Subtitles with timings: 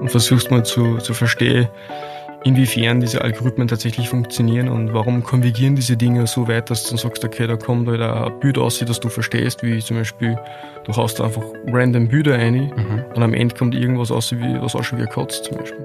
[0.00, 1.68] und versuchst mal zu, zu verstehen,
[2.44, 6.98] inwiefern diese Algorithmen tatsächlich funktionieren und warum konvergieren diese Dinge so weit, dass du dann
[6.98, 10.38] sagst, okay, da kommt halt ein Bild aus, das du verstehst, wie zum Beispiel,
[10.84, 13.04] du haust einfach random Bilder ein mhm.
[13.14, 15.84] und am Ende kommt irgendwas aus, wie, was ausschaut wie ein Katz zum Beispiel.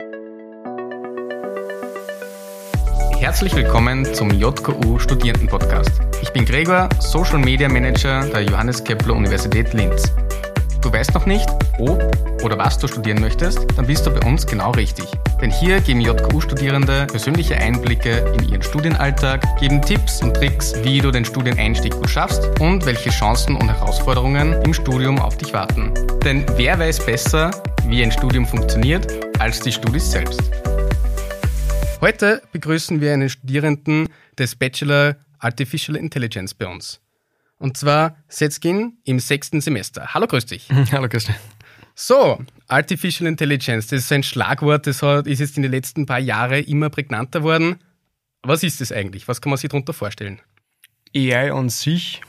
[3.17, 5.91] Herzlich willkommen zum JKU Studierenden Podcast.
[6.23, 10.11] Ich bin Gregor, Social Media Manager der Johannes Kepler Universität Linz.
[10.81, 11.47] Du weißt noch nicht,
[11.77, 15.05] ob oder was du studieren möchtest, dann bist du bei uns genau richtig.
[15.41, 21.11] Denn hier geben JKU-Studierende persönliche Einblicke in ihren Studienalltag, geben Tipps und Tricks, wie du
[21.11, 25.93] den Studieneinstieg gut schaffst und welche Chancen und Herausforderungen im Studium auf dich warten.
[26.23, 27.51] Denn wer weiß besser,
[27.85, 29.07] wie ein Studium funktioniert,
[29.39, 30.41] als die Studis selbst.
[32.01, 36.99] Heute begrüßen wir einen Studierenden des Bachelor Artificial Intelligence bei uns.
[37.57, 40.15] Und zwar Setzkin im sechsten Semester.
[40.15, 40.67] Hallo, grüß dich.
[40.91, 41.35] Hallo, grüß dich.
[42.03, 46.63] So, Artificial Intelligence, das ist ein Schlagwort, das ist jetzt in den letzten paar Jahren
[46.63, 47.75] immer prägnanter worden.
[48.41, 49.27] Was ist das eigentlich?
[49.27, 50.41] Was kann man sich darunter vorstellen?
[51.15, 52.21] AI an sich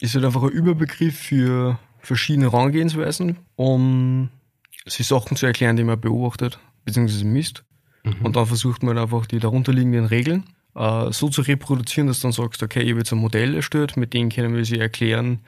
[0.00, 4.30] ist halt einfach ein Überbegriff für verschiedene Herangehensweisen, um
[4.84, 7.22] sich Sachen zu erklären, die man beobachtet bzw.
[7.22, 7.62] misst.
[8.02, 8.16] Mhm.
[8.26, 10.42] Und dann versucht man einfach die darunterliegenden Regeln
[10.74, 13.96] äh, so zu reproduzieren, dass du dann sagst, okay, ich habe jetzt ein Modell erstellt,
[13.96, 15.38] mit dem können wir sie erklären,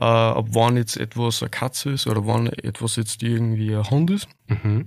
[0.00, 4.10] äh, ab wann jetzt etwas eine Katze ist oder wann etwas jetzt irgendwie ein Hund
[4.10, 4.28] ist.
[4.48, 4.86] Mhm.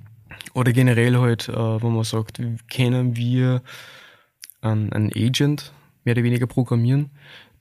[0.54, 2.42] Oder generell halt, äh, wo man sagt,
[2.72, 3.62] können wir
[4.62, 5.72] einen, einen Agent
[6.04, 7.12] mehr oder weniger programmieren,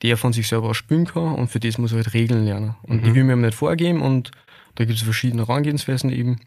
[0.01, 2.75] der von sich selber spielen kann und für das muss er halt Regeln lernen.
[2.83, 3.03] Und mhm.
[3.03, 4.31] die will mir nicht vorgeben und
[4.75, 6.39] da gibt es verschiedene Herangehensweisen eben.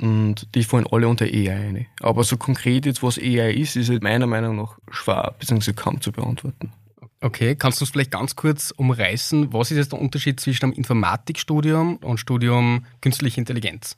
[0.00, 1.86] Und die fallen alle unter AI ein.
[2.00, 5.72] Aber so konkret jetzt, was AI ist, ist halt meiner Meinung nach schwer bzw.
[5.72, 6.72] kaum zu beantworten.
[7.20, 10.74] Okay, kannst du uns vielleicht ganz kurz umreißen, was ist jetzt der Unterschied zwischen einem
[10.74, 13.96] Informatikstudium und Studium Künstliche Intelligenz?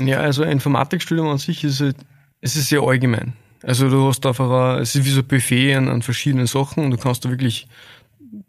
[0.00, 1.96] Ja, also Informatikstudium an sich ist, halt,
[2.40, 3.34] es ist sehr allgemein.
[3.62, 6.84] Also du hast einfach, ein, es ist wie so ein Buffet an, an verschiedenen Sachen
[6.84, 7.68] und du kannst da wirklich,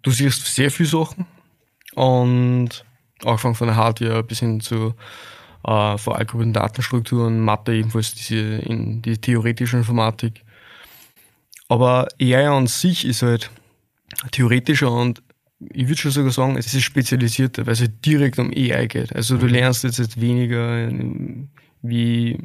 [0.01, 1.27] du siehst sehr viele Sachen
[1.93, 2.83] und
[3.23, 4.95] angefangen von der Hardware bis hin zu
[5.63, 10.43] äh, allgemeinen Datenstrukturen, Mathe ebenfalls diese in die theoretische Informatik.
[11.67, 13.51] Aber AI an sich ist halt
[14.31, 15.21] theoretischer und
[15.59, 19.15] ich würde schon sogar sagen, es ist spezialisierter, weil es halt direkt um AI geht.
[19.15, 19.53] Also du mhm.
[19.53, 20.89] lernst jetzt, jetzt weniger
[21.81, 22.37] wie,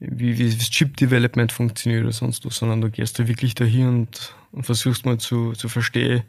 [0.00, 4.34] wie, wie das Chip-Development funktioniert oder sonst was, sondern du gehst da wirklich dahin und,
[4.52, 6.22] und versuchst mal zu, zu verstehen,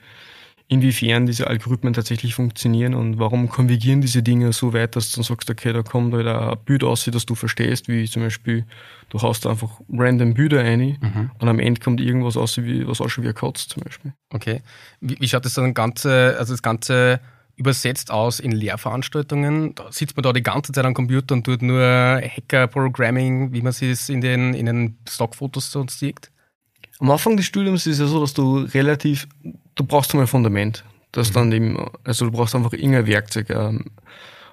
[0.67, 5.23] inwiefern diese Algorithmen tatsächlich funktionieren und warum konvergieren diese Dinge so weit, dass du dann
[5.23, 8.65] sagst, okay, da kommt halt ein Bild aus, das du verstehst, wie zum Beispiel,
[9.09, 11.31] du haust einfach random Bilder ein mhm.
[11.37, 14.13] und am Ende kommt irgendwas aus, wie, was ausschaut wie ein Katz zum Beispiel.
[14.31, 14.61] Okay.
[15.01, 17.19] Wie, wie schaut das dann ganze, also das Ganze
[17.57, 19.75] übersetzt aus in Lehrveranstaltungen?
[19.75, 23.69] Da sitzt man da die ganze Zeit am Computer und tut nur Hacker-Programming, wie man
[23.69, 26.31] es in den, in den Stockfotos sonst sieht?
[26.99, 29.27] Am Anfang des Studiums ist es ja so, dass du relativ,
[29.75, 30.83] du brauchst einmal ein Fundament.
[31.11, 31.33] Das mhm.
[31.33, 33.49] dann eben, also du brauchst einfach irgendein Werkzeug.
[33.49, 33.85] Ähm,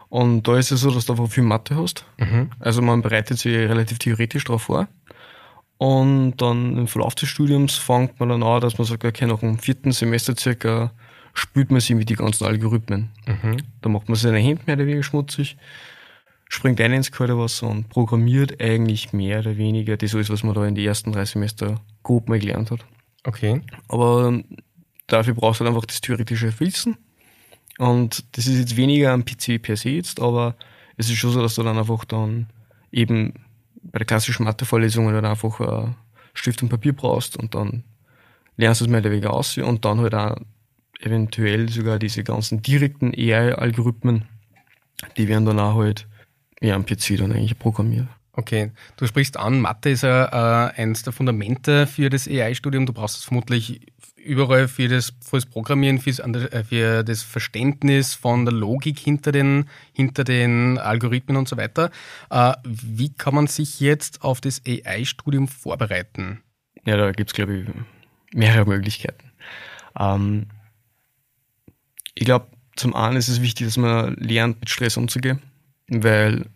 [0.08, 2.04] und da ist es so, dass du einfach viel Mathe hast.
[2.18, 2.50] Mhm.
[2.60, 4.88] Also man bereitet sich relativ theoretisch darauf vor.
[5.78, 9.40] Und dann im Verlauf des Studiums fängt man dann an, dass man sagt, okay, nach
[9.40, 10.92] dem vierten Semester circa
[11.34, 13.10] spült man sich mit die ganzen Algorithmen.
[13.26, 13.56] Mhm.
[13.80, 15.56] Da macht man seine Hände mehr oder weniger schmutzig
[16.52, 20.54] springt ein ins kalte Wasser und programmiert eigentlich mehr oder weniger das alles, was man
[20.54, 22.84] da in den ersten drei Semester grob mal gelernt hat.
[23.24, 23.62] Okay.
[23.88, 24.44] Aber ähm,
[25.12, 26.96] dafür brauchst du halt einfach das theoretische Wissen.
[27.78, 30.56] Und das ist jetzt weniger am PC per se jetzt, aber
[30.96, 32.48] es ist schon so, dass du dann einfach dann
[32.90, 33.34] eben
[33.82, 35.90] bei der klassischen Mathevorlesungen dann einfach äh,
[36.34, 37.84] Stift und Papier brauchst und dann
[38.56, 40.36] lernst du es mehr oder weniger aus und dann halt auch
[41.00, 44.26] eventuell sogar diese ganzen direkten AI-Algorithmen,
[45.16, 46.06] die werden dann auch halt
[46.60, 48.06] ja, am PC dann eigentlich programmiert.
[48.34, 52.86] Okay, du sprichst an, Mathe ist ja äh, eines der Fundamente für das AI-Studium.
[52.86, 53.91] Du brauchst es vermutlich
[54.24, 59.68] überall für das, für das Programmieren, äh, für das Verständnis von der Logik hinter den,
[59.92, 61.90] hinter den Algorithmen und so weiter.
[62.30, 66.40] Äh, wie kann man sich jetzt auf das AI-Studium vorbereiten?
[66.84, 67.66] Ja, da gibt es, glaube ich,
[68.32, 69.30] mehrere Möglichkeiten.
[69.98, 70.46] Ähm,
[72.14, 75.40] ich glaube, zum einen ist es wichtig, dass man lernt, mit Stress umzugehen
[76.00, 76.46] weil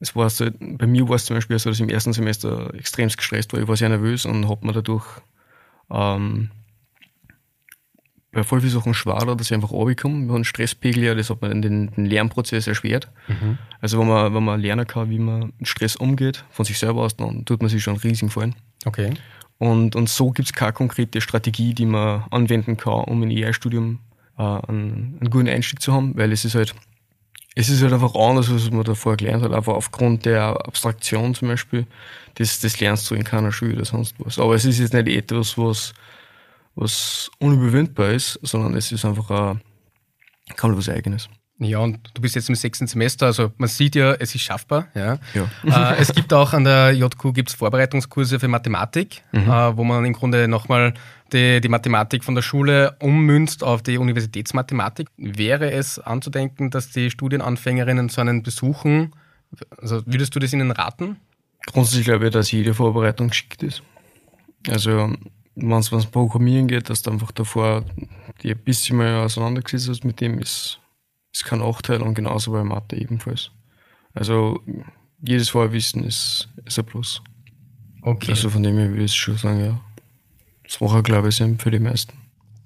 [0.00, 2.74] es war so, bei mir war es zum Beispiel so, dass ich im ersten Semester
[2.74, 3.60] extrem gestresst war.
[3.60, 5.06] Ich war sehr nervös und habe mir dadurch
[5.90, 6.50] ähm,
[8.32, 10.22] bei voll vielen Sachen schwerer, dass ich einfach runterkomme.
[10.22, 13.08] Wir haben einen Stresspegel, ja, das hat mir den, den Lernprozess erschwert.
[13.28, 13.58] Mhm.
[13.80, 17.02] Also wenn man, wenn man lernen kann, wie man mit Stress umgeht, von sich selber
[17.02, 18.54] aus, dann tut man sich schon riesig fallen.
[18.86, 19.12] Okay.
[19.58, 24.00] Und, und so gibt es keine konkrete Strategie, die man anwenden kann, um ein AI-Studium
[24.38, 26.74] äh, einen, einen guten Einstieg zu haben, weil es ist halt
[27.54, 31.48] es ist halt einfach anders, was man davor gelernt hat, einfach aufgrund der Abstraktion zum
[31.48, 31.86] Beispiel.
[32.36, 34.38] Das, das lernst du in keiner Schule oder sonst was.
[34.38, 35.92] Aber es ist jetzt nicht etwas, was,
[36.74, 39.60] was unüberwindbar ist, sondern es ist einfach ein,
[40.56, 41.28] komplett was Eigenes.
[41.58, 44.88] Ja, und du bist jetzt im sechsten Semester, also man sieht ja, es ist schaffbar.
[44.94, 45.18] Ja.
[45.34, 45.48] ja.
[45.92, 49.42] Äh, es gibt auch an der JQ gibt's Vorbereitungskurse für Mathematik, mhm.
[49.42, 50.94] äh, wo man im Grunde nochmal
[51.32, 55.08] die, die Mathematik von der Schule ummünzt auf die Universitätsmathematik.
[55.16, 59.14] Wäre es anzudenken, dass die Studienanfängerinnen so einen besuchen?
[59.78, 61.16] Also würdest du das ihnen raten?
[61.66, 63.82] Grundsätzlich glaube ich, dass jede Vorbereitung geschickt ist.
[64.68, 65.14] Also
[65.54, 67.84] wenn es ums Programmieren geht, dass du einfach davor
[68.42, 70.80] die ein bisschen mal auseinandergesetzt hast mit dem, ist,
[71.32, 73.50] ist kein Nachteil und genauso bei Mathe ebenfalls.
[74.14, 74.60] Also
[75.20, 77.22] jedes Vorwissen ist, ist ein Plus.
[78.02, 78.32] Okay.
[78.32, 79.80] Also von dem her würde ich schon sagen, ja.
[80.64, 82.14] Das war, glaube ich, für die meisten.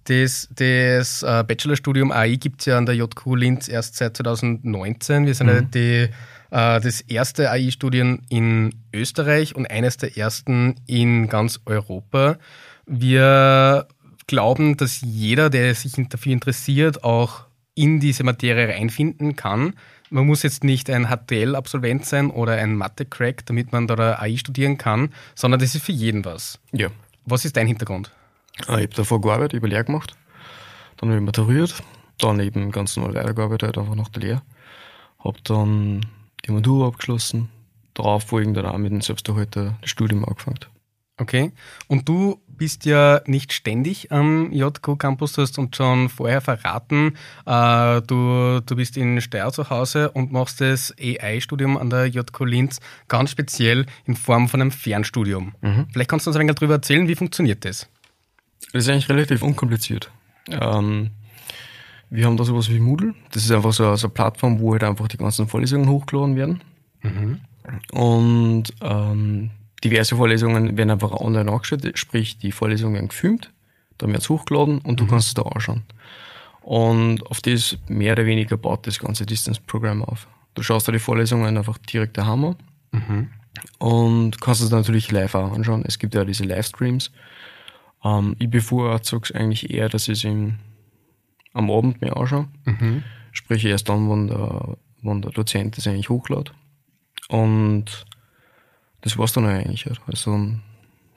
[0.04, 5.26] Das, das äh, Bachelorstudium AI gibt es ja an der JQ Linz erst seit 2019.
[5.26, 5.52] Wir sind mhm.
[5.52, 6.08] ja die,
[6.50, 12.38] äh, das erste AI-Studien in Österreich und eines der ersten in ganz Europa.
[12.86, 13.88] Wir
[14.26, 19.74] glauben, dass jeder, der sich dafür interessiert, auch in diese Materie reinfinden kann.
[20.08, 24.78] Man muss jetzt nicht ein HTL-Absolvent sein oder ein Mathe-Crack, damit man da AI studieren
[24.78, 26.60] kann, sondern das ist für jeden was.
[26.72, 26.88] Ja.
[27.24, 28.12] Was ist dein Hintergrund?
[28.66, 30.16] Ah, ich habe davor gearbeitet, habe Lehre gemacht,
[30.96, 31.74] dann habe ich maturiert,
[32.18, 34.42] dann eben ganz normal weitergearbeitet, einfach nach der Lehre.
[35.18, 36.06] Habe dann
[36.46, 37.50] die Matura abgeschlossen,
[37.94, 40.60] darauf folgend dann auch mit dem Selbsterhalter das Studium angefangen.
[41.18, 41.52] Okay.
[41.88, 47.14] Und du bist ja nicht ständig am JQ Campus, du hast uns schon vorher verraten,
[47.44, 52.40] äh, du, du bist in Steyr zu Hause und machst das AI-Studium an der JQ
[52.44, 55.54] Linz ganz speziell in Form von einem Fernstudium.
[55.60, 55.86] Mhm.
[55.92, 57.88] Vielleicht kannst du uns ein wenig darüber erzählen, wie funktioniert das?
[58.72, 60.10] Das ist eigentlich relativ unkompliziert.
[60.50, 61.10] Ähm,
[62.10, 63.14] wir haben da sowas wie Moodle.
[63.32, 66.60] Das ist einfach so, so eine Plattform, wo halt einfach die ganzen Vorlesungen hochgeladen werden.
[67.02, 67.40] Mhm.
[67.92, 69.50] Und ähm,
[69.88, 73.52] diverse Vorlesungen werden einfach online angestellt, sprich die Vorlesungen werden gefilmt,
[73.98, 75.08] dann wird es hochgeladen und du mhm.
[75.08, 75.84] kannst es da anschauen.
[76.62, 80.26] Und auf das mehr oder weniger baut das ganze Distance-Programm auf.
[80.54, 82.56] Du schaust dir die Vorlesungen einfach direkt daheim an
[82.90, 83.28] mhm.
[83.78, 85.84] und kannst es natürlich live auch anschauen.
[85.86, 87.12] Es gibt ja diese Livestreams.
[88.02, 90.32] Ähm, ich bevorzuge es eigentlich eher, dass ich es
[91.52, 92.48] am Abend mehr anschaue.
[92.64, 93.04] Mhm.
[93.32, 96.52] Sprich erst dann, wenn der, wenn der Dozent das eigentlich hochlädt.
[97.28, 98.06] Und
[99.06, 99.86] das war's dann eigentlich.
[99.86, 100.32] Also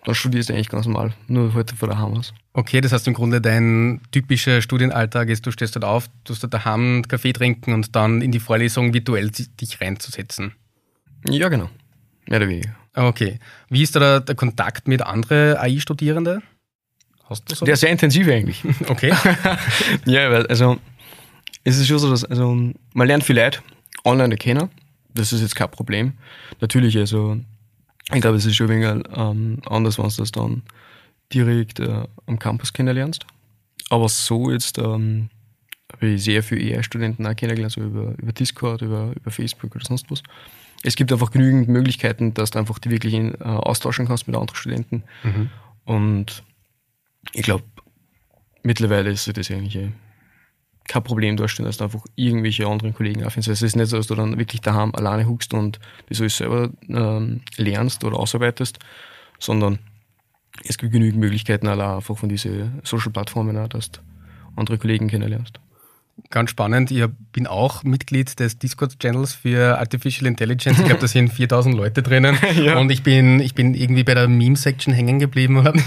[0.05, 2.35] dann studierst du eigentlich ganz normal, nur heute vor daheim aus.
[2.53, 6.43] Okay, das heißt im Grunde dein typischer Studienalltag ist, du stehst dort auf, du hast
[6.43, 10.53] dort daheim Kaffee trinken und dann in die Vorlesung virtuell dich reinzusetzen.
[11.27, 11.67] Ja, genau.
[12.27, 12.75] Mehr oder weniger.
[12.93, 13.39] Okay.
[13.69, 16.43] Wie ist da der, der Kontakt mit anderen AI-Studierenden?
[17.27, 17.65] Hast du so?
[17.65, 18.63] Der ist sehr intensiv eigentlich.
[18.87, 19.09] Okay.
[20.05, 20.77] ja, weil, also,
[21.63, 22.55] es ist schon so, dass, also,
[22.93, 23.61] man lernt viel Leute
[24.05, 24.69] online kennen.
[25.15, 26.13] Das ist jetzt kein Problem.
[26.61, 27.39] Natürlich, also,
[28.13, 30.63] ich glaube, es ist schon ein wenig ähm, anders, wenn du das dann
[31.33, 33.25] direkt äh, am Campus kennenlernst.
[33.89, 35.29] Aber so jetzt ähm,
[35.93, 39.85] habe ich sehr viele ER-Studenten auch kennengelernt, so über, über Discord, über, über Facebook oder
[39.85, 40.23] sonst was.
[40.83, 44.55] Es gibt einfach genügend Möglichkeiten, dass du einfach die wirklich äh, austauschen kannst mit anderen
[44.55, 45.03] Studenten.
[45.23, 45.49] Mhm.
[45.85, 46.43] Und
[47.33, 47.63] ich glaube,
[48.63, 49.91] mittlerweile ist das eigentlich eh
[50.89, 53.49] kein Problem darstellen, dass du einfach irgendwelche anderen Kollegen auffindest.
[53.49, 56.37] Also es ist nicht so, dass du dann wirklich daheim alleine huckst und das alles
[56.37, 58.79] selber ähm, lernst oder ausarbeitest,
[59.39, 59.79] sondern
[60.65, 63.99] es gibt genügend Möglichkeiten, einfach von diesen Social-Plattformen, dass du
[64.55, 65.59] andere Kollegen kennenlernst.
[66.29, 66.91] Ganz spannend.
[66.91, 70.79] Ich bin auch Mitglied des Discord-Channels für Artificial Intelligence.
[70.79, 72.37] Ich glaube, da sind 4000 Leute drinnen.
[72.55, 72.77] ja.
[72.77, 75.85] Und ich bin, ich bin irgendwie bei der Meme-Section hängen geblieben und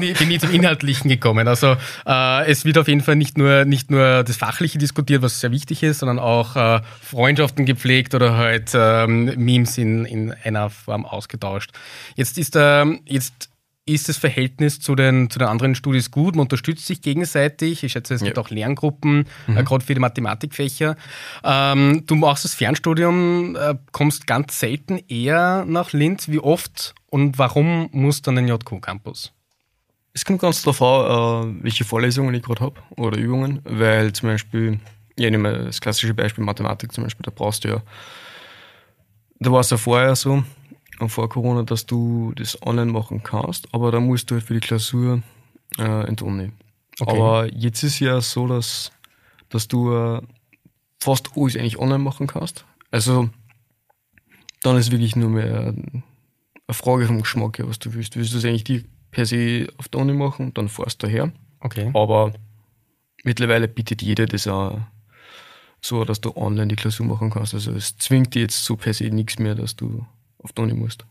[0.00, 1.48] nie, bin nie zum Inhaltlichen gekommen.
[1.48, 5.40] Also äh, es wird auf jeden Fall nicht nur, nicht nur das Fachliche diskutiert, was
[5.40, 10.70] sehr wichtig ist, sondern auch äh, Freundschaften gepflegt oder halt ähm, Memes in, in einer
[10.70, 11.70] Form ausgetauscht.
[12.16, 13.50] Jetzt ist, äh, jetzt
[13.88, 16.36] ist das Verhältnis zu den, zu den anderen Studis gut?
[16.36, 17.82] Man unterstützt sich gegenseitig.
[17.82, 18.42] Ich schätze, es gibt ja.
[18.42, 19.56] auch Lerngruppen, äh, mhm.
[19.56, 20.96] äh, gerade für die Mathematikfächer.
[21.42, 26.28] Ähm, du machst das Fernstudium, äh, kommst ganz selten eher nach Linz.
[26.28, 29.32] Wie oft und warum musst du an den JQ-Campus?
[30.12, 34.28] Es kommt ganz darauf an, äh, welche Vorlesungen ich gerade habe oder Übungen, weil zum
[34.28, 34.80] Beispiel,
[35.16, 37.82] ich nehme das klassische Beispiel Mathematik zum Beispiel, da brauchst du ja,
[39.40, 40.42] da war es ja vorher so,
[41.06, 44.60] vor Corona, dass du das online machen kannst, aber da musst du halt für die
[44.60, 45.22] Klausur
[45.78, 46.50] äh, in die Uni.
[46.98, 47.16] Okay.
[47.16, 48.90] Aber jetzt ist ja so, dass,
[49.48, 50.22] dass du äh,
[50.98, 52.64] fast alles eigentlich online machen kannst.
[52.90, 53.30] Also
[54.62, 56.02] dann ist wirklich nur mehr eine
[56.70, 58.16] Frage vom Geschmack, was du willst.
[58.16, 61.32] Willst du es eigentlich die per se auf der Uni machen, dann fährst du her.
[61.60, 61.90] Okay.
[61.94, 62.32] Aber
[63.24, 64.80] mittlerweile bietet jeder das auch
[65.80, 67.54] so, dass du online die Klausur machen kannst.
[67.54, 70.04] Also es zwingt dir jetzt so per se nichts mehr, dass du
[70.38, 71.04] auf die Uni musst.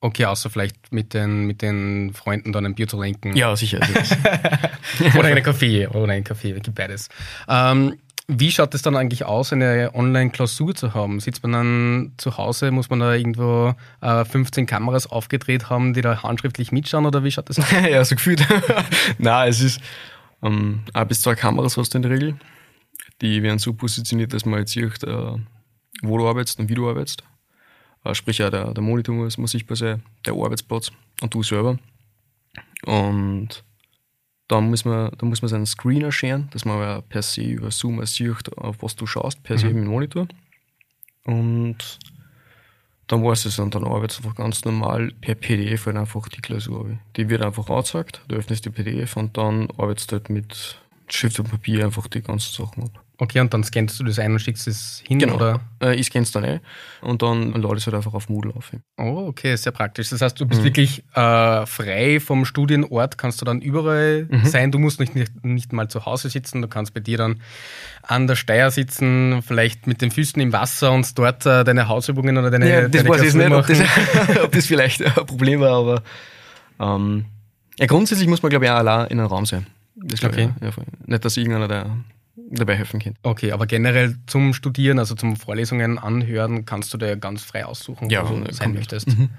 [0.00, 3.34] Okay, außer vielleicht mit den, mit den Freunden dann ein Bier zu trinken.
[3.34, 3.80] Ja, sicher.
[5.18, 7.08] oder einen Kaffee, oder einen Kaffee, gibt beides.
[7.48, 7.94] Ähm,
[8.28, 11.20] wie schaut es dann eigentlich aus, eine Online-Klausur zu haben?
[11.20, 16.02] Sitzt man dann zu Hause, muss man da irgendwo äh, 15 Kameras aufgedreht haben, die
[16.02, 17.70] da handschriftlich mitschauen oder wie schaut das aus?
[17.90, 18.44] ja, so gefühlt.
[19.18, 19.80] Nein, es ist
[20.42, 22.34] ähm, ein bis zwei Kameras hast du in der Regel.
[23.22, 25.32] Die werden so positioniert, dass man jetzt sieht, äh,
[26.02, 27.22] wo du arbeitest und wie du arbeitest.
[28.06, 31.78] Äh, sprich, auch der, der Monitor muss, muss sichtbar sein, der Arbeitsplatz und du selber.
[32.84, 33.64] Und
[34.48, 38.04] dann muss man, dann muss man seinen Screener scheren, dass man per se über Zoom
[38.06, 39.78] sieht, auf was du schaust, per se mhm.
[39.78, 40.28] im Monitor.
[41.24, 41.98] Und
[43.08, 46.40] dann war es und dann arbeitest du einfach ganz normal per PDF halt einfach die
[46.40, 46.98] Klausur.
[47.16, 51.38] Die wird einfach angezeigt, du öffnest die PDF und dann arbeitest du halt mit Schrift
[51.38, 53.05] und Papier einfach die ganzen Sachen ab.
[53.18, 55.36] Okay, und dann scannst du das ein und schickst es hin, genau.
[55.36, 55.60] oder?
[55.82, 56.60] Äh, ich scann's dann ein
[57.00, 58.72] und dann lade ich es halt einfach auf Moodle auf.
[58.98, 60.10] Oh, okay, sehr praktisch.
[60.10, 60.64] Das heißt, du bist mhm.
[60.66, 64.44] wirklich äh, frei vom Studienort, kannst du dann überall mhm.
[64.44, 64.70] sein.
[64.70, 67.40] Du musst nicht, nicht, nicht mal zu Hause sitzen, du kannst bei dir dann
[68.02, 72.36] an der Steier sitzen, vielleicht mit den Füßen im Wasser und dort äh, deine Hausübungen
[72.36, 72.68] oder deine.
[72.68, 73.80] Ja, das deine weiß ich nicht, ob das,
[74.44, 76.02] ob das, vielleicht ein Problem war, aber
[76.80, 77.24] ähm,
[77.78, 79.66] ja, grundsätzlich muss man, glaube ich, auch allein in einem Raum sein.
[79.94, 80.50] Das okay.
[80.60, 80.72] Ich, ja,
[81.06, 81.96] nicht, dass irgendeiner der
[82.50, 83.14] dabei helfen kann.
[83.22, 88.10] Okay, aber generell zum Studieren, also zum Vorlesungen anhören, kannst du dir ganz frei aussuchen,
[88.10, 89.08] ja, wo du sein möchtest.
[89.08, 89.30] Mhm.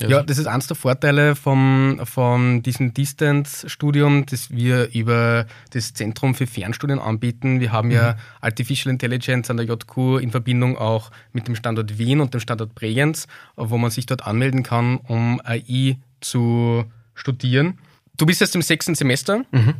[0.00, 5.94] Ja, ja, das ist eines der Vorteile vom, von diesem Distance-Studium, das wir über das
[5.94, 7.60] Zentrum für Fernstudien anbieten.
[7.60, 7.94] Wir haben mhm.
[7.94, 12.40] ja Artificial Intelligence an der JQ in Verbindung auch mit dem Standort Wien und dem
[12.40, 17.78] Standort Bregenz, wo man sich dort anmelden kann, um AI zu studieren.
[18.16, 19.44] Du bist jetzt im sechsten Semester.
[19.52, 19.74] Mhm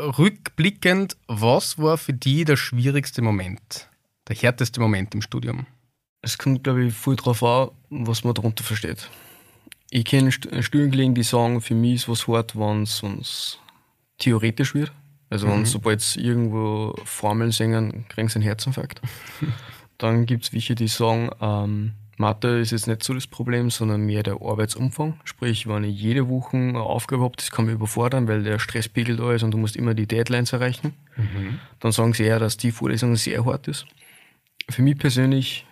[0.00, 3.88] rückblickend, was war für dich der schwierigste Moment,
[4.28, 5.66] der härteste Moment im Studium?
[6.22, 9.10] Es kommt, glaube ich, viel darauf an, was man darunter versteht.
[9.90, 13.58] Ich kenne Studienkollegen, die sagen, für mich ist was hart, wenn es uns
[14.18, 14.92] theoretisch wird.
[15.30, 15.66] Also, wenn mhm.
[15.66, 19.00] sobald sie irgendwo Formeln singen, kriegen sie einen Herzinfarkt.
[19.98, 24.02] Dann gibt es welche, die sagen, ähm, Mathe ist jetzt nicht so das Problem, sondern
[24.02, 25.20] mehr der Arbeitsumfang.
[25.24, 29.16] Sprich, wenn ich jede Woche eine Aufgabe habe, das kann mich überfordern, weil der Stresspegel
[29.16, 30.94] da ist und du musst immer die Deadlines erreichen.
[31.16, 31.58] Mhm.
[31.80, 33.86] Dann sagen sie eher, dass die Vorlesung sehr hart ist.
[34.70, 35.66] Für mich persönlich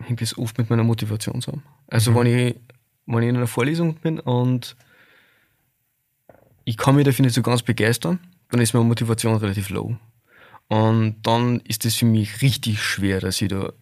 [0.00, 1.62] hängt das oft mit meiner Motivation zusammen.
[1.88, 2.16] Also mhm.
[2.16, 2.56] wenn, ich,
[3.06, 4.76] wenn ich in einer Vorlesung bin und
[6.64, 8.18] ich kann mich dafür nicht so ganz begeistern,
[8.50, 9.96] dann ist meine Motivation relativ low.
[10.68, 13.72] Und dann ist es für mich richtig schwer, dass ich da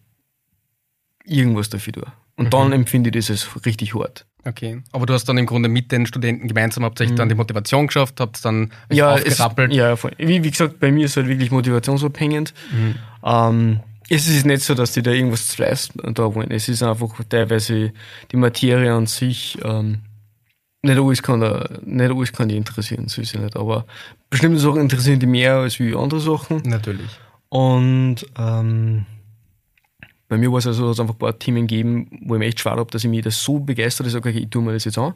[1.25, 2.05] irgendwas dafür tue.
[2.35, 2.49] Und mhm.
[2.49, 4.25] dann empfinde ich das als richtig hart.
[4.45, 4.81] Okay.
[4.91, 7.15] Aber du hast dann im Grunde mit den Studenten gemeinsam habt euch mhm.
[7.15, 9.71] dann die Motivation geschafft, habt dann ja, aufgerappelt.
[9.71, 12.53] Es, ja, wie, wie, gesagt, bei mir ist es halt wirklich motivationsabhängig.
[12.71, 12.95] Mhm.
[13.23, 16.51] Ähm, es ist nicht so, dass die da irgendwas zu leisten da wollen.
[16.51, 17.93] Es ist einfach teilweise
[18.31, 20.01] die Materie an sich, ähm,
[20.81, 23.55] nicht alles kann, da, nicht alles kann die interessieren, so ist es nicht.
[23.55, 23.85] Aber
[24.29, 26.61] bestimmte Sachen interessieren die mehr als wie andere Sachen.
[26.65, 27.09] Natürlich.
[27.47, 29.05] Und ähm,
[30.33, 32.47] bei mir war es also, dass es einfach ein paar Themen gegeben, wo ich mir
[32.47, 34.63] echt schwer habe, dass ich mich das so begeistert, dass ich sage, okay, ich tue
[34.63, 35.13] mir das jetzt an.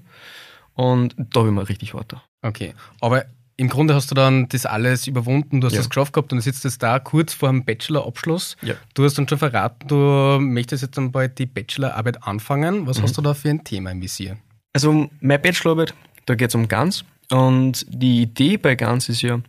[0.76, 2.16] Und da habe ich mir richtig hart.
[2.44, 5.80] Okay, aber im Grunde hast du dann das alles überwunden, du hast ja.
[5.80, 8.58] das geschafft gehabt und sitzt jetzt da kurz vor dem Bachelorabschluss.
[8.62, 8.76] Ja.
[8.94, 12.86] Du hast dann schon verraten, du möchtest jetzt dann bald die Bachelorarbeit anfangen.
[12.86, 13.04] Was mhm.
[13.04, 14.38] hast du da für ein Thema im Visier?
[14.74, 15.96] Also meine Bachelorarbeit,
[16.28, 17.04] da geht es um Gans.
[17.32, 19.40] Und die Idee bei Gans ist ja,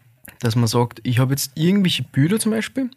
[0.41, 2.89] dass man sagt, ich habe jetzt irgendwelche Bilder zum Beispiel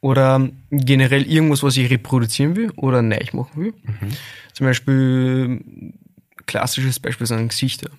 [0.00, 3.74] oder generell irgendwas, was ich reproduzieren will oder neu machen will.
[3.82, 4.08] Mhm.
[4.52, 5.60] Zum Beispiel,
[6.46, 7.90] klassisches Beispiel sind Gesichter.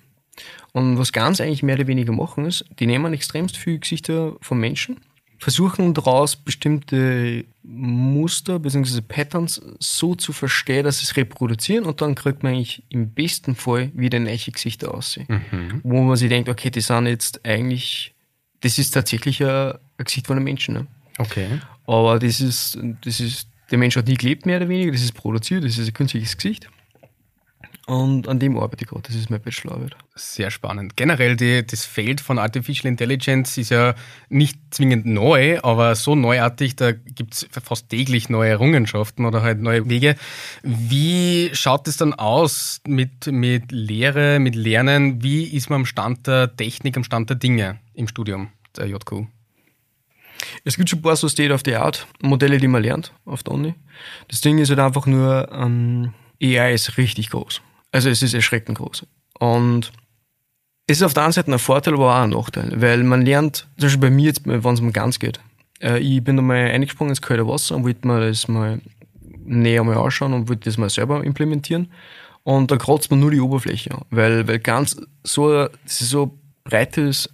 [0.72, 4.58] Und was ganz eigentlich mehr oder weniger machen ist, die nehmen extremst viele Gesichter von
[4.58, 4.96] Menschen,
[5.38, 9.00] versuchen daraus bestimmte Muster bzw.
[9.00, 13.54] Patterns so zu verstehen, dass sie es reproduzieren und dann kriegt man eigentlich im besten
[13.54, 15.26] Fall wieder neue Gesichter aussehen.
[15.28, 15.80] Mhm.
[15.84, 18.14] Wo man sich denkt, okay, die sind jetzt eigentlich,
[18.60, 20.74] das ist tatsächlich ein, ein Gesicht von einem Menschen.
[20.74, 20.86] Ne?
[21.18, 21.60] Okay.
[21.86, 25.12] Aber das ist, das ist, der Mensch hat nie gelebt, mehr oder weniger, das ist
[25.12, 26.68] produziert, das ist ein künstliches Gesicht.
[27.88, 29.96] Und an dem arbeite ich gerade, das ist meine Bachelorarbeit.
[30.14, 30.94] Sehr spannend.
[30.96, 33.94] Generell die, das Feld von Artificial Intelligence ist ja
[34.28, 39.62] nicht zwingend neu, aber so neuartig, da gibt es fast täglich neue Errungenschaften oder halt
[39.62, 40.16] neue Wege.
[40.62, 45.22] Wie schaut es dann aus mit, mit Lehre, mit Lernen?
[45.22, 49.28] Wie ist man am Stand der Technik, am Stand der Dinge im Studium der JQ?
[50.68, 53.74] Es gibt schon ein paar so State-of-the-Art-Modelle, die man lernt auf der Uni.
[54.28, 57.62] Das Ding ist halt einfach nur, ähm, AI ist richtig groß.
[57.90, 59.06] Also es ist erschreckend groß.
[59.38, 59.92] Und
[60.86, 63.66] es ist auf der einen Seite ein Vorteil, aber auch ein Nachteil, weil man lernt,
[63.78, 65.40] zum Beispiel bei mir jetzt, wenn es um ganz geht,
[65.80, 68.82] Äh, ich bin da mal eingesprungen ins kalte Wasser und wollte mir das mal
[69.46, 71.90] näher mal anschauen und wollte das mal selber implementieren.
[72.42, 76.38] Und da kratzt man nur die Oberfläche an, weil, weil ganz so, das ist so
[76.64, 77.32] breites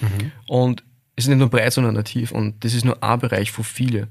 [0.00, 0.32] mhm.
[0.46, 0.84] und
[1.24, 4.08] ist nicht nur breit, sondern nativ und das ist nur ein Bereich von vielen.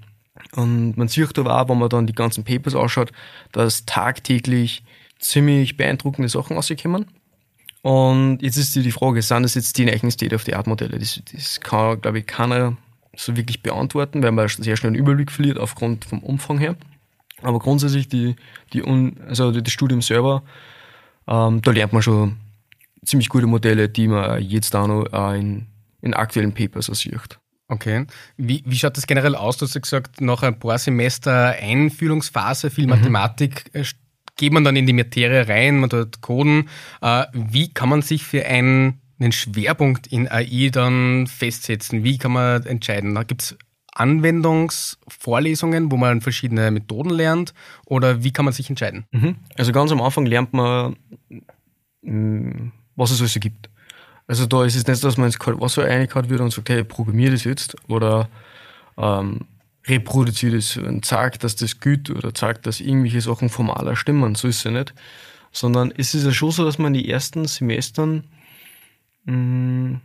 [0.55, 3.11] Und man sieht aber auch, wenn man dann die ganzen Papers ausschaut,
[3.51, 4.83] dass tagtäglich
[5.19, 7.05] ziemlich beeindruckende Sachen rauskommen.
[7.81, 10.99] Und jetzt ist die Frage, sind das jetzt die neuen State-of-the-Art-Modelle?
[10.99, 12.77] Das, das kann, glaube ich, keiner
[13.15, 16.75] so wirklich beantworten, weil man sehr schnell einen Überblick verliert aufgrund vom Umfang her.
[17.41, 18.35] Aber grundsätzlich die,
[18.73, 18.83] die
[19.27, 20.43] also das Studium selber,
[21.27, 22.37] ähm, da lernt man schon
[23.03, 25.67] ziemlich gute Modelle, die man jetzt auch noch in,
[26.01, 27.39] in aktuellen Papers sieht.
[27.69, 28.05] Okay.
[28.35, 29.57] Wie, wie schaut das generell aus?
[29.57, 32.91] Du hast gesagt, nach ein paar Semester Einfühlungsphase, viel mhm.
[32.91, 33.83] Mathematik, äh,
[34.35, 36.67] geht man dann in die Materie rein, man dort coden.
[37.01, 42.03] Äh, wie kann man sich für einen, einen Schwerpunkt in AI dann festsetzen?
[42.03, 43.13] Wie kann man entscheiden?
[43.27, 43.57] Gibt es
[43.93, 47.53] Anwendungsvorlesungen, wo man verschiedene Methoden lernt?
[47.85, 49.05] Oder wie kann man sich entscheiden?
[49.11, 49.35] Mhm.
[49.57, 50.95] Also ganz am Anfang lernt man,
[52.95, 53.69] was es alles gibt.
[54.29, 56.83] Also da ist es nicht, dass man ins kalte Wasser reingehauen wird und sagt, hey,
[56.83, 58.29] programmier das jetzt oder
[58.95, 59.39] ähm,
[59.87, 64.35] reproduziere das und zeigt, dass das gut oder zeigt, dass irgendwelche Sachen formaler stimmen.
[64.35, 64.93] So ist es ja nicht.
[65.51, 68.23] Sondern es ist ja schon so, dass man in die ersten Semestern
[69.25, 70.01] mh, mm,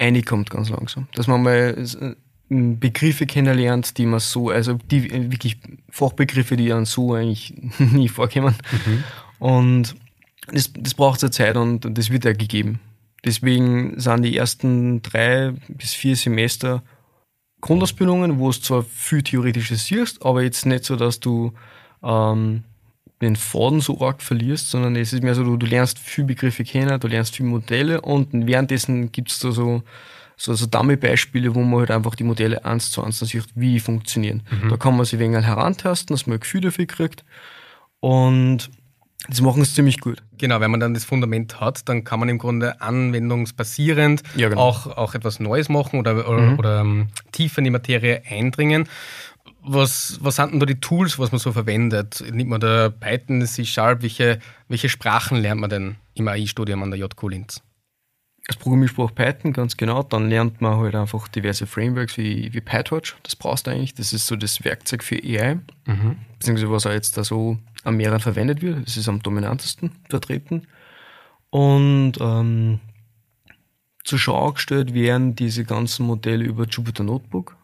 [0.00, 1.06] reinkommt ganz langsam.
[1.14, 2.14] Dass man mal äh,
[2.48, 5.58] Begriffe kennenlernt, die man so, also die wirklich
[5.90, 8.54] Fachbegriffe, die dann so eigentlich nie vorkommen.
[8.86, 9.04] Mhm.
[9.40, 9.94] Und
[10.46, 12.80] das, das braucht ja Zeit und das wird ja gegeben.
[13.24, 16.82] Deswegen sind die ersten drei bis vier Semester
[17.60, 21.54] Grundausbildungen, wo es zwar viel Theoretisches siehst, aber jetzt nicht so, dass du
[22.02, 22.64] ähm,
[23.22, 26.64] den Faden so arg verlierst, sondern es ist mehr so, du, du lernst viele Begriffe
[26.64, 29.82] kennen, du lernst viele Modelle und währenddessen gibt es da so,
[30.36, 33.80] so, so Dummy-Beispiele, wo man halt einfach die Modelle eins zu eins sieht, wie die
[33.80, 34.42] funktionieren.
[34.50, 34.68] Mhm.
[34.68, 37.24] Da kann man sich wegen herantasten, dass man ein Gefühl dafür kriegt
[38.00, 38.70] und
[39.28, 40.22] das machen es ziemlich gut.
[40.36, 44.60] Genau, wenn man dann das Fundament hat, dann kann man im Grunde anwendungsbasierend ja, genau.
[44.60, 46.58] auch, auch etwas Neues machen oder, oder, mhm.
[46.58, 48.86] oder um, ähm, tiefer in die Materie eindringen.
[49.62, 52.22] Was, was sind denn da die Tools, was man so verwendet?
[52.30, 54.02] Nimmt man da Python, C-Sharp?
[54.02, 57.62] Welche, welche Sprachen lernt man denn im AI-Studium an der JQ Linz?
[58.48, 60.02] Als Programmiersprach Python, ganz genau.
[60.02, 63.14] Dann lernt man halt einfach diverse Frameworks wie, wie PyTorch.
[63.22, 63.94] Das brauchst du eigentlich.
[63.94, 65.60] Das ist so das Werkzeug für AI.
[65.86, 66.18] Mhm.
[66.38, 68.86] Beziehungsweise was auch jetzt da so am mehreren verwendet wird.
[68.86, 70.66] Das ist am dominantesten vertreten.
[71.48, 72.80] Und ähm,
[74.04, 77.56] zur Schau gestellt werden diese ganzen Modelle über Jupyter Notebook.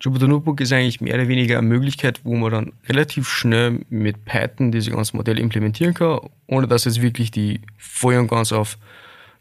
[0.00, 4.24] Jupyter Notebook ist eigentlich mehr oder weniger eine Möglichkeit, wo man dann relativ schnell mit
[4.24, 8.78] Python diese ganzen Modelle implementieren kann, ohne dass jetzt wirklich die voll und ganz auf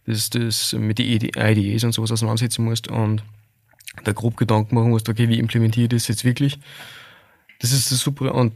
[0.08, 3.24] das, das mit den IDEs und sowas auseinandersetzen musst und
[4.04, 6.60] da grob Gedanken machen musst, okay, wie implementiere ich das jetzt wirklich?
[7.60, 8.54] Das ist das super und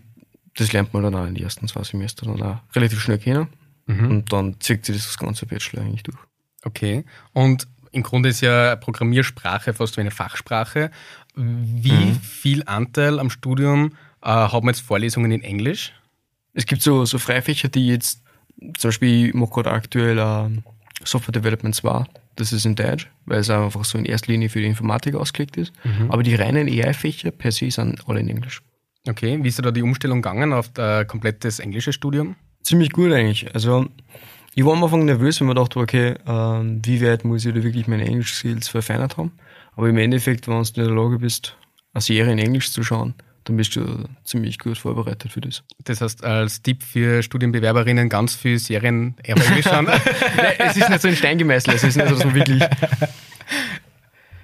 [0.56, 3.48] das lernt man dann auch in den ersten zwei Semestern dann auch relativ schnell kennen
[3.86, 4.12] mhm.
[4.12, 6.18] und dann zieht sich das ganze Bachelor eigentlich durch.
[6.64, 10.92] Okay, und im Grunde ist ja Programmiersprache fast wie eine Fachsprache.
[11.36, 12.20] Wie mhm.
[12.22, 15.94] viel Anteil am Studium äh, haben jetzt Vorlesungen in Englisch?
[16.54, 18.22] Es gibt so, so Freifächer, die jetzt,
[18.78, 20.50] zum Beispiel, ich mache gerade aktuell äh,
[21.04, 22.04] Software Development 2,
[22.36, 25.58] das ist in Deutsch, weil es einfach so in erster Linie für die Informatik ausgelegt
[25.58, 25.74] ist.
[25.84, 26.12] Mhm.
[26.12, 28.62] Aber die reinen AI-Fächer per se sind alle in Englisch.
[29.08, 32.36] Okay, wie ist da die Umstellung gegangen auf ein komplettes englische Studium?
[32.64, 33.54] Ziemlich gut eigentlich.
[33.54, 33.88] Also
[34.54, 37.64] ich war am Anfang nervös, wenn man dachte, okay, ähm, wie weit muss ich da
[37.64, 39.32] wirklich meine Englisch-Skills verfeinert haben?
[39.76, 41.58] Aber im Endeffekt, wenn du in der Lage bist,
[41.94, 45.64] eine Serie in Englisch zu schauen, dann bist du ziemlich gut vorbereitet für das.
[45.84, 49.16] Das heißt, als Tipp für Studienbewerberinnen ganz viele Serien
[49.64, 49.88] schauen.
[50.60, 52.64] es ist nicht so in Stein gemeißelt, es ist nicht so wirklich.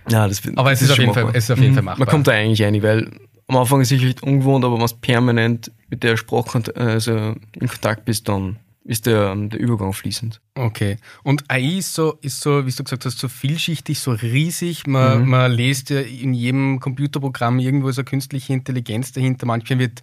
[0.09, 2.05] Ja, das, aber es, ist, auf jeden Fall, es ist auf jeden Fall machbar.
[2.05, 3.11] Man kommt da eigentlich ein, weil
[3.47, 7.67] am Anfang ist es sicherlich ungewohnt, aber wenn du permanent mit der Sprache also in
[7.67, 8.57] Kontakt bist, dann
[8.87, 10.39] ist der, der Übergang fließend.
[10.55, 10.97] Okay.
[11.21, 14.87] Und AI ist so, ist so, wie du gesagt hast, so vielschichtig, so riesig.
[14.87, 15.29] Man, mhm.
[15.29, 19.45] man liest ja in jedem Computerprogramm irgendwo so künstliche Intelligenz dahinter.
[19.45, 20.01] Manchmal wird,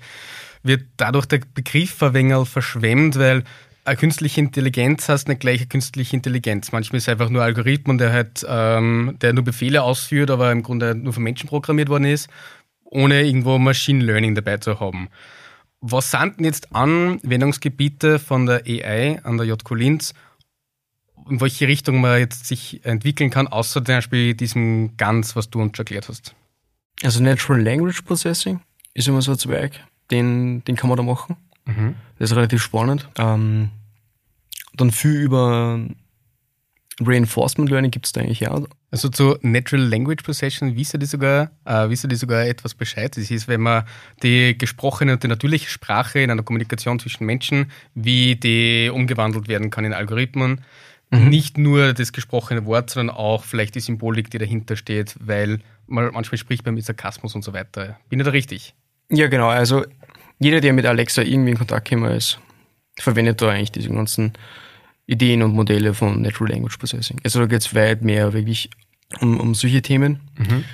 [0.62, 3.44] wird dadurch der Begriff wenig verschwemmt, weil
[3.87, 6.70] eine künstliche Intelligenz heißt nicht gleich eine künstliche Intelligenz.
[6.70, 10.53] Manchmal ist es einfach nur ein Algorithmus, der halt, ähm, der nur Befehle ausführt, aber
[10.53, 12.29] im Grunde nur von Menschen programmiert worden ist,
[12.85, 15.09] ohne irgendwo Machine Learning dabei zu haben.
[15.87, 20.14] Was sind denn jetzt Anwendungsgebiete von der AI an der JQ Linz,
[21.29, 25.61] in welche Richtung man jetzt sich entwickeln kann, außer zum Beispiel diesem GANS, was du
[25.61, 26.35] uns erklärt hast?
[27.03, 28.61] Also Natural Language Processing
[28.94, 29.79] ist immer so ein Zweig,
[30.11, 31.37] den, den kann man da machen.
[31.66, 31.97] Mhm.
[32.18, 33.07] Das ist relativ spannend.
[33.18, 33.68] Ähm,
[34.73, 35.81] dann viel über
[37.00, 38.68] Reinforcement Learning gibt es da eigentlich auch.
[38.90, 42.74] Also zu Natural Language Processing wisst ihr die sogar, äh, wisst ihr die sogar etwas
[42.74, 43.16] Bescheid?
[43.16, 43.85] Das ist, wenn man
[44.22, 49.70] die gesprochene und die natürliche Sprache in einer Kommunikation zwischen Menschen, wie die umgewandelt werden
[49.70, 50.61] kann in Algorithmen.
[51.11, 51.28] Mhm.
[51.28, 56.12] Nicht nur das gesprochene Wort, sondern auch vielleicht die Symbolik, die dahinter steht, weil man,
[56.12, 57.98] manchmal spricht man mit Sarkasmus und so weiter.
[58.09, 58.74] Bin ich da richtig?
[59.11, 59.48] Ja, genau.
[59.48, 59.85] Also
[60.38, 62.38] jeder, der mit Alexa irgendwie in Kontakt gekommen ist,
[62.98, 64.33] verwendet da eigentlich diese ganzen
[65.07, 67.21] Ideen und Modelle von Natural Language Processing.
[67.25, 68.71] Also da geht es weit mehr wirklich
[69.21, 70.21] um, um solche Themen.
[70.37, 70.64] Mhm.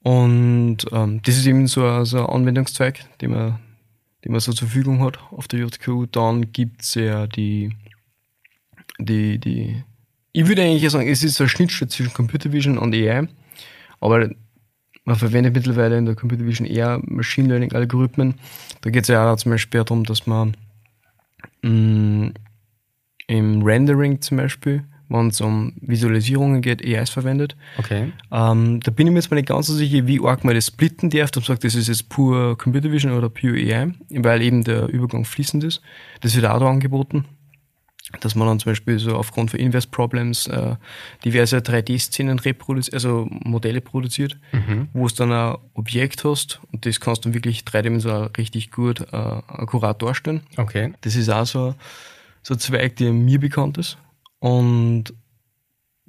[0.00, 3.58] Und ähm, das ist eben so, ein, so ein Anwendungszweig, den man,
[4.24, 6.06] den man so zur Verfügung hat auf der JQ.
[6.12, 7.72] Dann gibt es ja die,
[8.98, 9.82] die, die,
[10.32, 13.28] ich würde eigentlich sagen, es ist so eine Schnittstelle zwischen Computer Vision und AI,
[14.00, 14.30] aber
[15.04, 18.34] man verwendet mittlerweile in der Computer Vision eher Machine Learning Algorithmen.
[18.82, 20.56] Da geht es ja auch zum Beispiel darum, dass man
[21.62, 22.34] mh, mm,
[23.28, 27.56] im Rendering zum Beispiel, wenn es um Visualisierungen geht, AIs verwendet.
[27.78, 28.12] Okay.
[28.32, 30.66] Ähm, da bin ich mir jetzt mal nicht ganz so sicher, wie arg man das
[30.66, 34.64] splitten darf, und sagt, das ist jetzt pur Computer Vision oder pure AI, weil eben
[34.64, 35.80] der Übergang fließend ist.
[36.20, 37.24] Das wird auch da angeboten
[38.20, 40.76] dass man dann zum Beispiel so aufgrund von Inverse Problems äh,
[41.24, 44.88] diverse 3D-Szenen reproduziert, also Modelle produziert, mhm.
[44.92, 49.16] wo es dann ein Objekt hast und das kannst du wirklich dreidimensional richtig gut äh,
[49.16, 50.40] akkurat darstellen.
[50.56, 50.94] Okay.
[51.02, 51.74] Das ist auch so,
[52.42, 53.98] so ein Zweig, der mir bekannt ist.
[54.38, 55.12] Und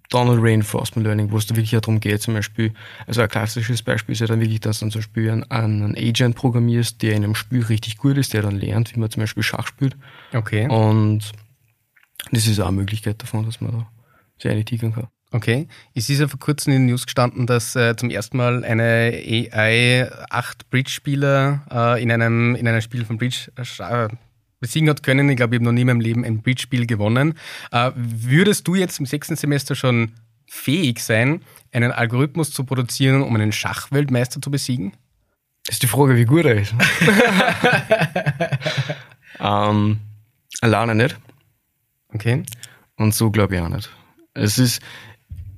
[0.10, 2.74] dann ein Reinforcement Learning, wo es da wirklich darum geht, zum Beispiel,
[3.06, 5.96] also ein klassisches Beispiel ist ja dann wirklich, dass du dann zum Beispiel einen, einen
[5.96, 9.22] Agent programmierst, der in einem Spiel richtig gut ist, der dann lernt, wie man zum
[9.22, 9.96] Beispiel Schach spielt.
[10.34, 10.68] Okay.
[10.68, 11.32] Und
[12.32, 13.92] das ist auch eine Möglichkeit davon, dass man da
[14.40, 15.08] sehr eine tigern kann.
[15.32, 15.68] Okay.
[15.94, 19.12] Es ist ja vor kurzem in den News gestanden, dass äh, zum ersten Mal eine
[19.14, 24.08] AI acht Bridge-Spieler äh, in, einem, in einem Spiel von Bridge äh,
[24.60, 25.30] besiegen hat können.
[25.30, 27.36] Ich glaube, ich habe noch nie in meinem Leben ein Bridge-Spiel gewonnen.
[27.72, 30.14] Äh, würdest du jetzt im sechsten Semester schon
[30.48, 31.42] fähig sein,
[31.72, 34.94] einen Algorithmus zu produzieren, um einen Schachweltmeister zu besiegen?
[35.66, 36.74] Das ist die Frage, wie gut er ist.
[39.40, 40.00] ähm,
[40.62, 41.18] alleine nicht.
[42.14, 42.44] Okay.
[42.96, 43.90] Und so glaube ich auch nicht.
[44.34, 44.82] Es ist,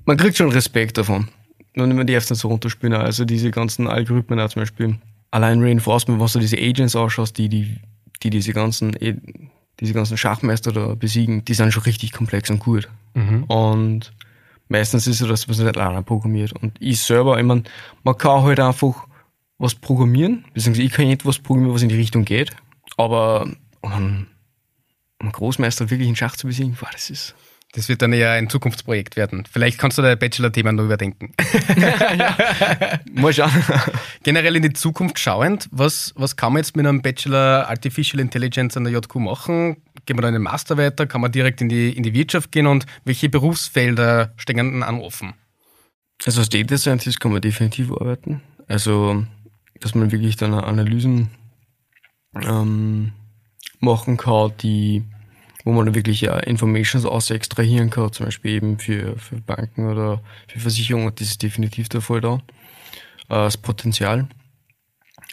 [0.04, 1.28] man kriegt schon Respekt davon.
[1.76, 2.94] Und man darf es nicht so runterspielen.
[2.94, 4.98] Also diese ganzen Algorithmen auch zum Beispiel.
[5.30, 7.78] Allein Reinforcement, was du diese Agents ausschaust, die, die,
[8.22, 8.96] die diese ganzen,
[9.80, 12.88] diese ganzen Schachmeister da besiegen, die sind schon richtig komplex und gut.
[13.14, 13.44] Mhm.
[13.44, 14.12] Und
[14.68, 16.52] meistens ist es so, dass man es nicht alleine programmiert.
[16.52, 17.64] Und ich selber, ich meine,
[18.04, 19.06] man kann halt einfach
[19.58, 22.50] was programmieren, beziehungsweise ich kann nicht was programmieren, was in die Richtung geht,
[22.96, 23.48] aber
[23.80, 24.26] um
[25.32, 27.34] Großmeister wirklich in Schach zu besiegen, boah, das ist.
[27.74, 29.44] Das wird dann eher ein Zukunftsprojekt werden.
[29.50, 31.32] Vielleicht kannst du dein Bachelor-Thema noch überdenken.
[31.78, 33.50] ja, mal schauen.
[34.22, 38.76] Generell in die Zukunft schauend, was, was kann man jetzt mit einem Bachelor Artificial Intelligence
[38.76, 39.78] an der JQ machen?
[40.04, 41.06] Gehen wir da in den Master weiter?
[41.06, 42.66] Kann man direkt in die, in die Wirtschaft gehen?
[42.66, 45.32] Und welche Berufsfelder stehen dann an offen?
[46.26, 48.42] Also als Data Scientist kann man definitiv arbeiten.
[48.68, 49.24] Also,
[49.80, 51.30] dass man wirklich dann Analysen
[52.34, 53.12] ähm,
[53.80, 55.04] machen kann, die,
[55.64, 60.22] wo man wirklich ja Informations aus extrahieren kann, zum Beispiel eben für, für Banken oder
[60.48, 62.34] für Versicherungen, das ist definitiv der Fall da.
[62.34, 62.38] Äh,
[63.28, 64.28] das Potenzial.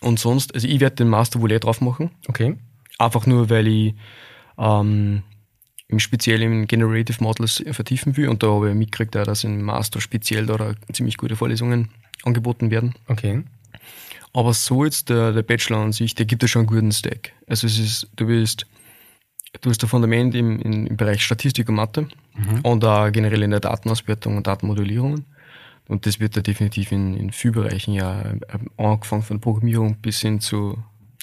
[0.01, 2.11] Und sonst, also ich werde den Master wohl eh drauf machen.
[2.27, 2.55] Okay.
[2.97, 3.95] Einfach nur, weil ich
[4.57, 5.23] ähm,
[5.87, 9.99] im speziell im Generative Models vertiefen will und da habe ich mitgekriegt, dass im Master
[9.99, 11.89] speziell da ziemlich gute Vorlesungen
[12.23, 12.93] angeboten werden.
[13.07, 13.43] Okay.
[14.31, 17.33] Aber so jetzt der, der Bachelor an sich, der gibt ja schon einen guten Stack.
[17.47, 18.67] Also es ist, du bist,
[19.61, 22.61] du hast ein Fundament im, im Bereich Statistik und Mathe mhm.
[22.63, 25.25] und auch generell in der Datenauswertung und Datenmodellierung.
[25.87, 28.35] Und das wird da definitiv in, in vielen Bereichen ja äh,
[28.77, 30.77] angefangen von Programmierung bis hin zu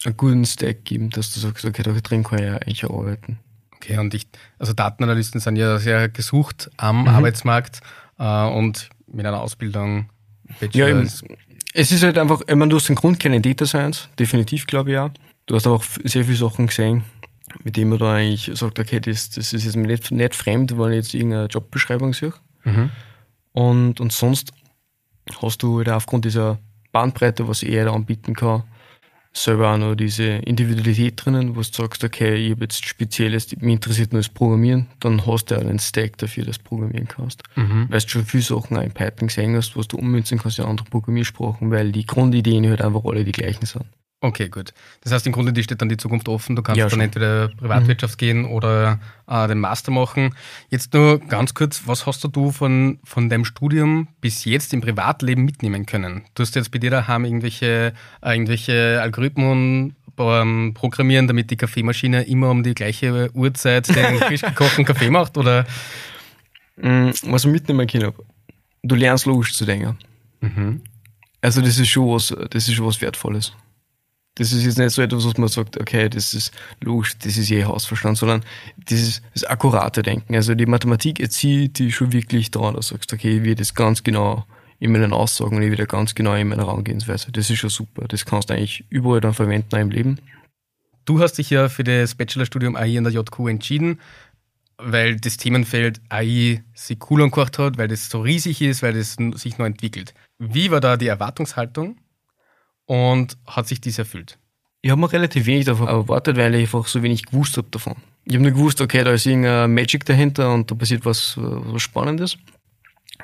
[0.04, 3.38] einem guten Stack geben, dass du sagst, okay, da drin kann ich ja eigentlich arbeiten.
[3.76, 4.26] Okay, und ich,
[4.58, 7.08] also Datenanalysten sind ja sehr gesucht am mhm.
[7.08, 7.80] Arbeitsmarkt
[8.18, 10.10] äh, und mit einer Ausbildung
[10.60, 11.04] Bachelor ja,
[11.78, 14.92] es ist halt einfach, ich meine, du hast den Grund kennen Data Science, definitiv glaube
[14.92, 15.10] ich auch.
[15.44, 17.04] Du hast aber auch sehr viele Sachen gesehen,
[17.62, 20.90] mit denen man da eigentlich sagt, okay, das, das ist jetzt nicht, nicht fremd, wenn
[20.90, 22.32] ich jetzt irgendeine Jobbeschreibung sehe.
[22.64, 22.90] Mhm.
[23.52, 24.52] Und, und sonst
[25.40, 26.58] hast du halt aufgrund dieser
[26.92, 28.64] Bandbreite, was er da anbieten kann,
[29.32, 33.74] selber auch noch diese Individualität drinnen, wo du sagst, okay, ich habe jetzt spezielles, mich
[33.74, 37.42] interessiert nur das Programmieren, dann hast du auch einen Stack dafür, dass du programmieren kannst.
[37.54, 37.86] Mhm.
[37.90, 40.64] Weil du schon viele Sachen auch in Python gesehen hast, was du ummünzen kannst in
[40.64, 43.84] andere Programmiersprachen, weil die Grundideen halt einfach alle die gleichen sind.
[44.26, 44.72] Okay, gut.
[45.02, 46.56] Das heißt, im Grunde die steht dann die Zukunft offen.
[46.56, 48.18] Du kannst ja, dann entweder Privatwirtschaft mhm.
[48.18, 50.34] gehen oder äh, den Master machen.
[50.68, 55.44] Jetzt nur ganz kurz, was hast du von, von deinem Studium bis jetzt im Privatleben
[55.44, 56.24] mitnehmen können?
[56.34, 62.22] Du hast jetzt bei dir daheim irgendwelche, äh, irgendwelche Algorithmen ähm, programmieren, damit die Kaffeemaschine
[62.24, 65.36] immer um die gleiche Uhrzeit den frisch gekochten Kaffee macht?
[65.36, 65.66] Oder
[66.76, 68.12] Mm, Was ich mitnehmen kann,
[68.82, 69.96] du lernst logisch zu denken.
[70.40, 70.82] Mhm.
[71.40, 73.52] Also das ist schon was, das ist schon was Wertvolles.
[74.36, 77.50] Das ist jetzt nicht so etwas, was man sagt, okay, das ist logisch, das ist
[77.50, 78.44] eh Hausverstand, sondern
[78.88, 80.34] das ist das akkurate Denken.
[80.34, 83.74] Also die Mathematik erzieht die schon wirklich daran, dass du sagst, okay, ich will das
[83.74, 84.44] ganz genau
[84.78, 87.32] in meinen Aussagen und ich will da ganz genau in meiner Herangehensweise.
[87.32, 88.06] Das ist schon super.
[88.08, 90.20] Das kannst du eigentlich überall dann verwenden im Leben.
[91.06, 94.00] Du hast dich ja für das Bachelorstudium AI an der JQ entschieden,
[94.76, 99.16] weil das Themenfeld AI sich cool angehört hat, weil das so riesig ist, weil das
[99.40, 100.12] sich noch entwickelt.
[100.38, 101.96] Wie war da die Erwartungshaltung
[102.86, 104.38] und hat sich dies erfüllt?
[104.82, 107.96] Ich habe mir relativ wenig davon erwartet, weil ich einfach so wenig gewusst habe davon.
[108.24, 111.82] Ich habe nur gewusst, okay, da ist irgendein Magic dahinter und da passiert was, was
[111.82, 112.38] Spannendes.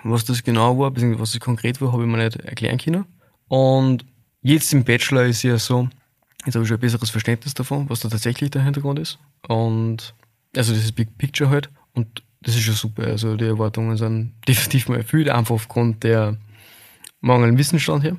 [0.04, 3.04] Was das genau war, beziehungsweise was es konkret war, habe ich mir nicht erklären können.
[3.48, 4.04] Und
[4.42, 5.88] jetzt im Bachelor ist ja so,
[6.44, 9.18] jetzt habe ich schon ein besseres Verständnis davon, was da tatsächlich der Hintergrund ist.
[9.46, 10.14] Und
[10.56, 11.70] also das ist Big Picture halt.
[11.94, 13.04] Und das ist schon super.
[13.04, 16.36] Also die Erwartungen sind definitiv mal erfüllt, einfach aufgrund der
[17.20, 18.16] mangelnden Wissensstand her.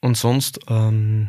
[0.00, 1.28] Und sonst, ähm,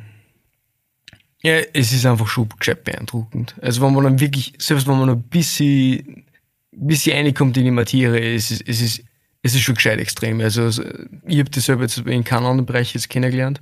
[1.44, 3.56] ja, es ist einfach schon gescheit beeindruckend.
[3.62, 6.26] Also wenn man dann wirklich, selbst wenn man ein bisschen,
[6.72, 9.04] bisschen reinkommt in die Materie, es ist, es ist,
[9.42, 10.40] es ist schon gescheit extrem.
[10.40, 10.82] Also es-
[11.28, 13.62] ich habe das selber jetzt in keinem anderen Bereich jetzt kennengelernt,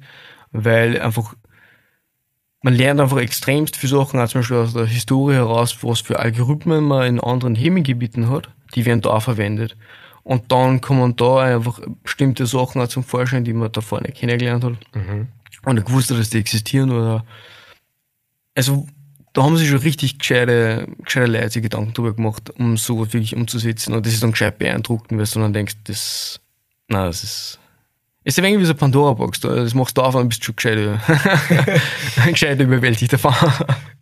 [0.52, 1.36] weil einfach
[2.62, 6.20] man lernt einfach extremst viele Sachen, auch zum Beispiel aus der Historie heraus, was für
[6.20, 9.78] Algorithmen man in anderen Themengebieten hat, die werden da verwendet.
[10.30, 14.64] Und dann kommen da einfach bestimmte Sachen auch zum Vorschein, die man davor nicht kennengelernt
[14.64, 14.74] hat.
[15.66, 17.26] Und nicht gewusst hat, dass die existieren oder?
[18.56, 18.86] Also
[19.34, 23.36] da haben sich schon richtig gescheite, gescheite Leute sich Gedanken drüber gemacht, um so wirklich
[23.36, 23.94] umzusetzen.
[23.94, 26.40] Und das ist dann gescheit beeindruckend, weil du dann denkst, das,
[26.90, 27.60] na, das ist,
[28.24, 30.56] ist ein wenig wie so eine Pandora-Box, da- das machst du auf und bist schon
[30.56, 30.78] gescheit,
[32.28, 33.34] gescheit überwältigt davon.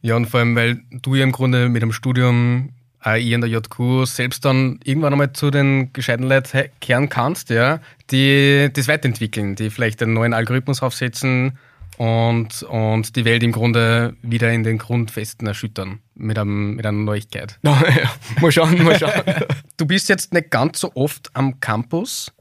[0.02, 3.50] Ja, und vor allem, weil du ja im Grunde mit dem Studium AI an der
[3.50, 7.80] JQ selbst dann irgendwann einmal zu den gescheiten Leuten kehren kannst, ja,
[8.12, 11.58] die das weiterentwickeln, die vielleicht einen neuen Algorithmus aufsetzen
[11.98, 16.98] und, und die Welt im Grunde wieder in den Grundfesten erschüttern mit, einem, mit einer
[16.98, 17.58] Neuigkeit.
[17.64, 19.12] Na, ja, mal schauen, mal schauen.
[19.78, 22.32] Du bist jetzt nicht ganz so oft am Campus,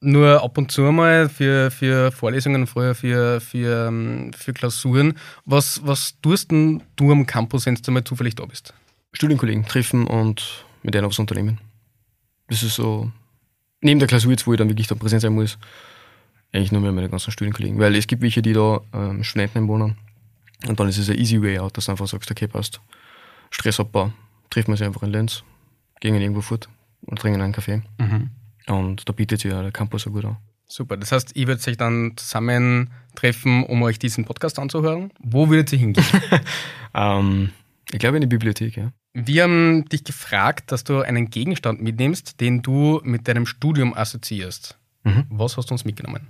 [0.00, 3.92] nur ab und zu mal für, für Vorlesungen, früher für, für,
[4.36, 5.14] für Klausuren.
[5.44, 8.72] Was, was tust denn du am Campus, wenn du mal zufällig da bist?
[9.16, 11.58] Studienkollegen treffen und mit denen aufs Unternehmen.
[12.48, 13.10] Das ist so,
[13.80, 15.58] neben der Klausur jetzt, wo ich dann wirklich da präsent sein muss,
[16.52, 17.78] eigentlich nur mehr meine ganzen Studienkollegen.
[17.78, 19.96] Weil es gibt welche, die da ähm, Studenten wohnen.
[20.68, 22.80] Und dann ist es ein easy way out, dass du einfach sagst, okay, passt.
[23.50, 24.12] Stressabbau.
[24.50, 25.42] Treffen wir sich einfach in Lenz,
[26.00, 26.68] gehen irgendwo fort
[27.06, 27.82] und trinken einen Kaffee.
[28.68, 30.36] Und da bietet sich ja der Campus auch gut an.
[30.68, 35.12] Super, das heißt, ihr würdet euch dann zusammentreffen, um euch diesen Podcast anzuhören.
[35.20, 36.04] Wo würdet ihr hingehen?
[36.98, 37.50] Ähm,
[37.92, 38.90] ich glaube in die Bibliothek, ja.
[39.18, 44.76] Wir haben dich gefragt, dass du einen Gegenstand mitnimmst, den du mit deinem Studium assoziierst.
[45.30, 46.26] Was hast du uns mitgenommen?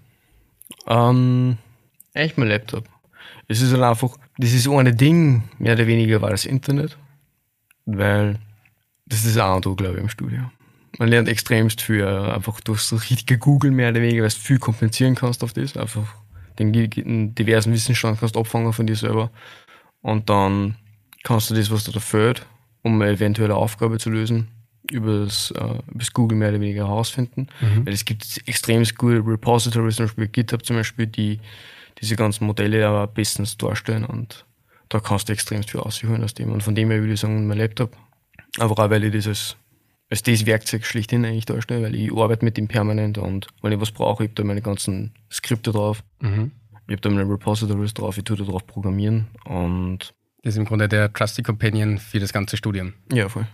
[0.87, 1.59] Ähm,
[2.13, 2.89] echt mein Laptop.
[3.49, 6.97] Es ist halt einfach, das ist ohne Ding, mehr oder weniger war das Internet,
[7.87, 8.39] weil
[9.07, 10.43] das ist auch da, glaube ich, im Studio.
[10.99, 14.37] Man lernt extremst viel, äh, einfach durch so richtige Google mehr oder weniger, weil du
[14.37, 16.15] viel kompensieren kannst auf das, einfach
[16.61, 19.33] den, den diversen Wissensstand kannst du abfangen von dir selber
[20.03, 20.77] und dann
[21.25, 22.47] kannst du das, was dir da fehlt,
[22.87, 24.47] um eine eventuelle Aufgabe zu lösen,
[24.91, 27.49] über das, äh, über das Google mehr oder weniger herausfinden.
[27.85, 31.41] Weil es gibt extrem coole Repositories, zum Beispiel GitHub zum Beispiel, die
[32.01, 34.45] diese ganzen Modelle aber bestens darstellen und
[34.89, 36.53] da kannst du extrem viel ausholen aus dem.
[36.53, 37.97] Und von dem her würde ich sagen, mein Laptop,
[38.59, 39.57] einfach auch, weil ich das
[40.09, 43.81] als, das Werkzeug schlichthin eigentlich darstelle, weil ich arbeite mit dem permanent und wenn ich
[43.81, 46.05] was brauche, ich habe da meine ganzen Skripte drauf,
[46.87, 50.15] ich habe da meine Repositories drauf, ich tue da drauf programmieren und
[50.47, 52.95] ist im Grunde der Trusty Companion für das ganze Studium.
[53.13, 53.47] ja, voll.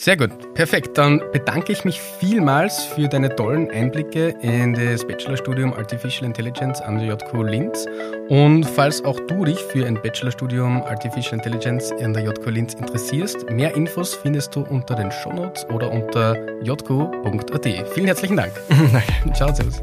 [0.00, 0.96] Sehr gut, perfekt.
[0.96, 7.00] Dann bedanke ich mich vielmals für deine tollen Einblicke in das Bachelorstudium Artificial Intelligence an
[7.00, 7.84] der JQ Linz.
[8.28, 13.50] Und falls auch du dich für ein Bachelorstudium Artificial Intelligence an der JQ Linz interessierst,
[13.50, 17.66] mehr Infos findest du unter den Shownotes oder unter jq.at.
[17.92, 18.52] Vielen herzlichen Dank.
[18.68, 19.32] Danke.
[19.32, 19.82] Ciao, servus.